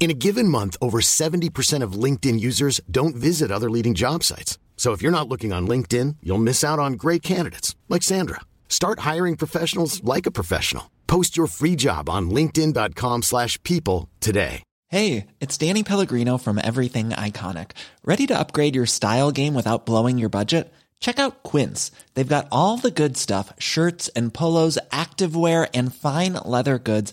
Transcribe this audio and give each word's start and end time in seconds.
In 0.00 0.12
a 0.12 0.14
given 0.14 0.46
month, 0.46 0.76
over 0.80 1.00
70% 1.00 1.82
of 1.82 1.92
LinkedIn 2.04 2.38
users 2.38 2.80
don't 2.88 3.16
visit 3.16 3.50
other 3.50 3.68
leading 3.68 3.94
job 3.94 4.22
sites. 4.22 4.56
So 4.76 4.92
if 4.92 5.02
you're 5.02 5.18
not 5.18 5.28
looking 5.28 5.52
on 5.52 5.66
LinkedIn, 5.66 6.16
you'll 6.22 6.38
miss 6.38 6.62
out 6.62 6.78
on 6.78 6.92
great 6.92 7.22
candidates 7.22 7.74
like 7.88 8.04
Sandra. 8.04 8.40
Start 8.68 9.00
hiring 9.00 9.36
professionals 9.36 10.02
like 10.04 10.24
a 10.24 10.30
professional. 10.30 10.88
Post 11.08 11.36
your 11.36 11.48
free 11.48 11.74
job 11.74 12.08
on 12.08 12.30
linkedin.com/people 12.30 14.08
today. 14.20 14.62
Hey, 14.90 15.26
it's 15.40 15.58
Danny 15.58 15.82
Pellegrino 15.82 16.38
from 16.38 16.58
Everything 16.62 17.10
Iconic. 17.10 17.72
Ready 18.04 18.26
to 18.28 18.38
upgrade 18.38 18.74
your 18.74 18.86
style 18.86 19.32
game 19.32 19.52
without 19.54 19.84
blowing 19.84 20.16
your 20.16 20.30
budget? 20.30 20.72
Check 21.00 21.18
out 21.18 21.42
Quince. 21.42 21.90
They've 22.14 22.34
got 22.36 22.48
all 22.50 22.78
the 22.78 22.90
good 22.90 23.16
stuff, 23.16 23.52
shirts 23.58 24.08
and 24.16 24.32
polos, 24.32 24.78
activewear 24.90 25.68
and 25.74 25.94
fine 25.94 26.34
leather 26.44 26.78
goods, 26.78 27.12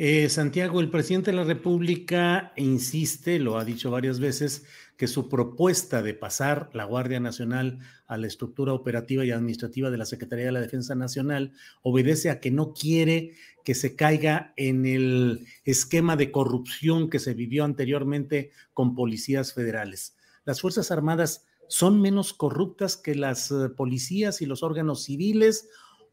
Eh, 0.00 0.28
Santiago, 0.28 0.78
el 0.78 0.90
presidente 0.90 1.32
de 1.32 1.36
la 1.36 1.42
República 1.42 2.52
insiste, 2.54 3.40
lo 3.40 3.58
ha 3.58 3.64
dicho 3.64 3.90
varias 3.90 4.20
veces, 4.20 4.64
que 4.96 5.08
su 5.08 5.28
propuesta 5.28 6.02
de 6.02 6.14
pasar 6.14 6.70
la 6.72 6.84
Guardia 6.84 7.18
Nacional 7.18 7.80
a 8.06 8.16
la 8.16 8.28
estructura 8.28 8.72
operativa 8.74 9.24
y 9.24 9.32
administrativa 9.32 9.90
de 9.90 9.98
la 9.98 10.06
Secretaría 10.06 10.46
de 10.46 10.52
la 10.52 10.60
Defensa 10.60 10.94
Nacional 10.94 11.52
obedece 11.82 12.30
a 12.30 12.38
que 12.38 12.52
no 12.52 12.74
quiere 12.74 13.34
que 13.64 13.74
se 13.74 13.96
caiga 13.96 14.52
en 14.56 14.86
el 14.86 15.44
esquema 15.64 16.14
de 16.14 16.30
corrupción 16.30 17.10
que 17.10 17.18
se 17.18 17.34
vivió 17.34 17.64
anteriormente 17.64 18.52
con 18.74 18.94
policías 18.94 19.52
federales. 19.52 20.16
Las 20.44 20.60
Fuerzas 20.60 20.92
Armadas 20.92 21.44
son 21.66 22.00
menos 22.00 22.34
corruptas 22.34 22.96
que 22.96 23.16
las 23.16 23.50
eh, 23.50 23.68
policías 23.76 24.42
y 24.42 24.46
los 24.46 24.62
órganos 24.62 25.02
civiles 25.02 25.68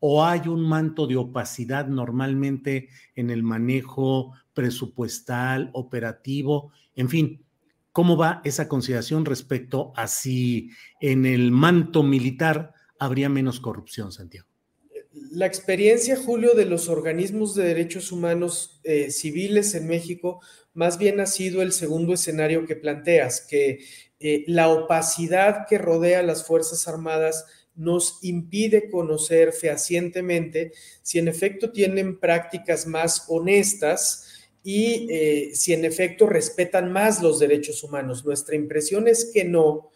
o 0.00 0.24
hay 0.24 0.48
un 0.48 0.62
manto 0.62 1.06
de 1.06 1.16
opacidad 1.16 1.86
normalmente 1.86 2.88
en 3.14 3.30
el 3.30 3.42
manejo 3.42 4.32
presupuestal, 4.54 5.70
operativo, 5.74 6.72
en 6.96 7.08
fin, 7.08 7.44
¿cómo 7.92 8.16
va 8.16 8.40
esa 8.44 8.68
consideración 8.68 9.24
respecto 9.24 9.92
a 9.94 10.08
si 10.08 10.70
en 11.00 11.26
el 11.26 11.52
manto 11.52 12.02
militar 12.02 12.72
habría 12.98 13.28
menos 13.28 13.60
corrupción, 13.60 14.10
Santiago? 14.12 14.48
La 15.32 15.46
experiencia, 15.46 16.16
Julio, 16.16 16.54
de 16.54 16.66
los 16.66 16.88
organismos 16.88 17.54
de 17.54 17.64
derechos 17.64 18.12
humanos 18.12 18.80
eh, 18.84 19.10
civiles 19.10 19.74
en 19.74 19.88
México 19.88 20.40
más 20.72 20.98
bien 20.98 21.20
ha 21.20 21.26
sido 21.26 21.62
el 21.62 21.72
segundo 21.72 22.14
escenario 22.14 22.64
que 22.64 22.76
planteas, 22.76 23.40
que 23.40 23.80
eh, 24.20 24.44
la 24.46 24.68
opacidad 24.68 25.66
que 25.68 25.78
rodea 25.78 26.20
a 26.20 26.22
las 26.22 26.46
Fuerzas 26.46 26.86
Armadas 26.86 27.44
nos 27.80 28.18
impide 28.22 28.90
conocer 28.90 29.52
fehacientemente 29.52 30.72
si 31.02 31.18
en 31.18 31.28
efecto 31.28 31.72
tienen 31.72 32.20
prácticas 32.20 32.86
más 32.86 33.24
honestas 33.28 34.26
y 34.62 35.06
eh, 35.10 35.50
si 35.54 35.72
en 35.72 35.86
efecto 35.86 36.26
respetan 36.26 36.92
más 36.92 37.22
los 37.22 37.38
derechos 37.38 37.82
humanos. 37.82 38.24
Nuestra 38.24 38.54
impresión 38.54 39.08
es 39.08 39.30
que 39.32 39.44
no, 39.44 39.90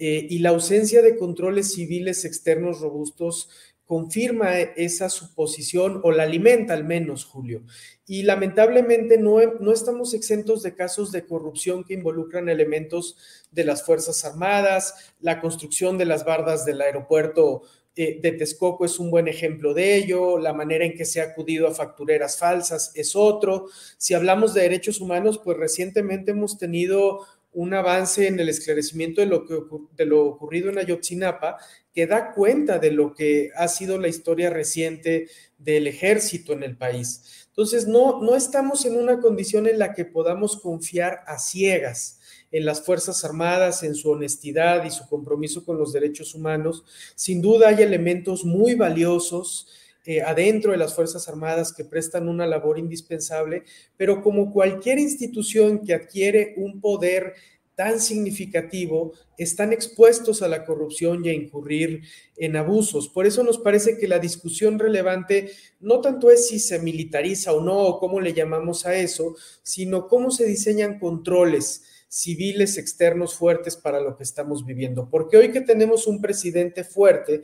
eh, 0.00 0.26
y 0.28 0.40
la 0.40 0.50
ausencia 0.50 1.00
de 1.00 1.16
controles 1.16 1.72
civiles 1.72 2.24
externos 2.24 2.80
robustos 2.80 3.48
confirma 3.88 4.60
esa 4.60 5.08
suposición 5.08 6.02
o 6.04 6.12
la 6.12 6.24
alimenta 6.24 6.74
al 6.74 6.84
menos, 6.84 7.24
Julio. 7.24 7.62
Y 8.06 8.22
lamentablemente 8.22 9.16
no, 9.16 9.38
no, 9.60 9.72
estamos 9.72 10.12
exentos 10.12 10.62
de 10.62 10.74
casos 10.74 11.10
de 11.10 11.24
corrupción 11.24 11.84
que 11.84 11.94
involucran 11.94 12.50
elementos 12.50 13.16
de 13.50 13.64
las 13.64 13.82
Fuerzas 13.82 14.26
Armadas, 14.26 15.14
la 15.20 15.40
construcción 15.40 15.96
de 15.96 16.04
las 16.04 16.26
bardas 16.26 16.66
del 16.66 16.82
aeropuerto 16.82 17.62
eh, 17.96 18.20
de 18.20 18.32
Texcoco 18.32 18.84
es 18.84 18.98
un 18.98 19.10
buen 19.10 19.26
ejemplo 19.26 19.72
de 19.72 19.96
ello, 19.96 20.38
la 20.38 20.52
manera 20.52 20.84
en 20.84 20.94
que 20.94 21.06
se 21.06 21.22
ha 21.22 21.24
acudido 21.24 21.66
a 21.66 21.74
factureras 21.74 22.38
falsas 22.38 22.92
es 22.94 23.16
otro. 23.16 23.68
Si 23.96 24.12
hablamos 24.12 24.52
de 24.52 24.62
derechos 24.62 25.00
humanos, 25.00 25.40
pues 25.42 25.56
recientemente 25.56 26.32
hemos 26.32 26.58
tenido 26.58 27.26
un 27.58 27.74
avance 27.74 28.28
en 28.28 28.38
el 28.38 28.48
esclarecimiento 28.48 29.20
de 29.20 29.26
lo, 29.26 29.44
que, 29.44 29.58
de 29.96 30.06
lo 30.06 30.24
ocurrido 30.26 30.70
en 30.70 30.78
Ayotzinapa 30.78 31.56
que 31.92 32.06
da 32.06 32.32
cuenta 32.32 32.78
de 32.78 32.92
lo 32.92 33.12
que 33.12 33.50
ha 33.56 33.66
sido 33.66 33.98
la 33.98 34.06
historia 34.06 34.48
reciente 34.48 35.28
del 35.58 35.88
ejército 35.88 36.52
en 36.52 36.62
el 36.62 36.76
país. 36.76 37.48
Entonces, 37.48 37.88
no, 37.88 38.22
no 38.22 38.36
estamos 38.36 38.84
en 38.84 38.96
una 38.96 39.18
condición 39.18 39.66
en 39.66 39.80
la 39.80 39.92
que 39.92 40.04
podamos 40.04 40.60
confiar 40.60 41.24
a 41.26 41.38
ciegas 41.38 42.20
en 42.52 42.64
las 42.64 42.86
Fuerzas 42.86 43.24
Armadas, 43.24 43.82
en 43.82 43.96
su 43.96 44.08
honestidad 44.08 44.84
y 44.84 44.92
su 44.92 45.08
compromiso 45.08 45.64
con 45.64 45.78
los 45.78 45.92
derechos 45.92 46.36
humanos. 46.36 46.84
Sin 47.16 47.42
duda 47.42 47.70
hay 47.70 47.82
elementos 47.82 48.44
muy 48.44 48.76
valiosos 48.76 49.66
eh, 50.10 50.22
adentro 50.22 50.72
de 50.72 50.78
las 50.78 50.94
Fuerzas 50.94 51.28
Armadas 51.28 51.74
que 51.74 51.84
prestan 51.84 52.30
una 52.30 52.46
labor 52.46 52.78
indispensable, 52.78 53.64
pero 53.98 54.22
como 54.22 54.50
cualquier 54.50 54.98
institución 54.98 55.84
que 55.84 55.92
adquiere 55.92 56.54
un 56.56 56.80
poder 56.80 57.34
tan 57.74 58.00
significativo 58.00 59.12
están 59.36 59.70
expuestos 59.74 60.40
a 60.40 60.48
la 60.48 60.64
corrupción 60.64 61.26
y 61.26 61.28
a 61.28 61.34
incurrir 61.34 62.04
en 62.38 62.56
abusos. 62.56 63.10
Por 63.10 63.26
eso 63.26 63.42
nos 63.42 63.58
parece 63.58 63.98
que 63.98 64.08
la 64.08 64.18
discusión 64.18 64.78
relevante 64.78 65.50
no 65.78 66.00
tanto 66.00 66.30
es 66.30 66.48
si 66.48 66.58
se 66.58 66.78
militariza 66.78 67.52
o 67.52 67.60
no, 67.60 67.76
o 67.76 68.00
cómo 68.00 68.18
le 68.18 68.32
llamamos 68.32 68.86
a 68.86 68.96
eso, 68.96 69.36
sino 69.62 70.08
cómo 70.08 70.30
se 70.30 70.46
diseñan 70.46 70.98
controles 70.98 71.82
civiles 72.08 72.78
externos 72.78 73.34
fuertes 73.34 73.76
para 73.76 74.00
lo 74.00 74.16
que 74.16 74.22
estamos 74.22 74.64
viviendo. 74.64 75.10
Porque 75.10 75.36
hoy 75.36 75.52
que 75.52 75.60
tenemos 75.60 76.06
un 76.06 76.22
presidente 76.22 76.82
fuerte, 76.82 77.42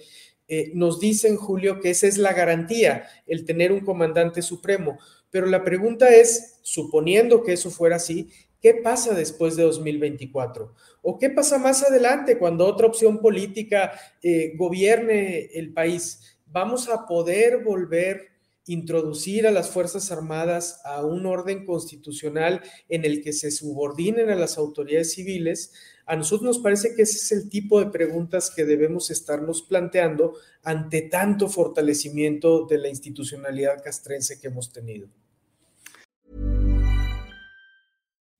eh, 0.49 0.72
nos 0.75 1.00
dicen, 1.00 1.37
Julio, 1.37 1.81
que 1.81 1.91
esa 1.91 2.06
es 2.06 2.19
la 2.19 2.32
garantía, 2.32 3.06
el 3.27 3.44
tener 3.44 3.72
un 3.72 3.81
comandante 3.81 4.43
supremo. 4.43 4.99
Pero 5.31 5.47
la 5.47 5.65
pregunta 5.65 6.15
es, 6.15 6.59
suponiendo 6.62 7.43
que 7.43 7.55
eso 7.55 7.71
fuera 7.71 7.97
así, 7.97 8.28
¿Qué 8.65 8.72
pasa 8.72 9.12
después 9.12 9.56
de 9.56 9.62
2024? 9.65 10.75
¿O 11.03 11.19
qué 11.19 11.28
pasa 11.28 11.59
más 11.59 11.82
adelante 11.82 12.38
cuando 12.38 12.65
otra 12.65 12.87
opción 12.87 13.21
política 13.21 13.93
eh, 14.22 14.55
gobierne 14.56 15.50
el 15.53 15.75
país? 15.75 16.38
¿Vamos 16.47 16.88
a 16.88 17.05
poder 17.06 17.62
volver 17.62 18.33
introducir 18.66 19.47
a 19.47 19.50
las 19.50 19.70
Fuerzas 19.70 20.10
Armadas 20.10 20.80
a 20.84 21.04
un 21.04 21.26
orden 21.26 21.64
constitucional 21.64 22.62
en 22.88 23.04
el 23.04 23.22
que 23.22 23.32
se 23.32 23.50
subordinen 23.50 24.30
a 24.30 24.36
las 24.36 24.58
autoridades 24.58 25.12
civiles? 25.12 25.72
A 26.06 26.16
nosotros 26.16 26.56
nos 26.56 26.58
parece 26.58 26.94
que 26.94 27.02
ese 27.02 27.16
es 27.16 27.32
el 27.32 27.48
tipo 27.48 27.80
de 27.80 27.86
preguntas 27.86 28.52
que 28.54 28.64
debemos 28.64 29.10
estarnos 29.10 29.62
planteando 29.62 30.34
ante 30.62 31.02
tanto 31.02 31.48
fortalecimiento 31.48 32.66
de 32.66 32.78
la 32.78 32.88
institucionalidad 32.88 33.82
castrense 33.82 34.41
que 34.41 34.48
hemos 34.48 34.72
tenido. 34.72 35.08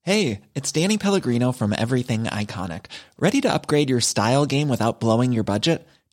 Hey, 0.07 0.43
it's 0.55 0.71
Danny 0.71 0.99
Pellegrino 0.99 1.51
from 1.51 1.73
Everything 1.73 2.25
Iconic. 2.25 2.87
Ready 3.19 3.41
to 3.41 3.51
upgrade 3.51 3.89
your 3.89 4.03
style 4.03 4.45
game 4.45 4.69
without 4.69 5.01
blowing 5.01 5.33
your 5.33 5.45
budget? 5.45 5.87